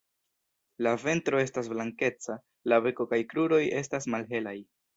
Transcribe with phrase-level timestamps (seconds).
[0.85, 2.39] La ventro estas blankeca,
[2.73, 4.57] la beko kaj kruroj estas malhelaj.